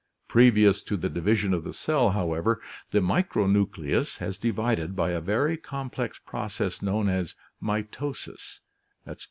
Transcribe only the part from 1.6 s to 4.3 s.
the cell, however, the micronucleus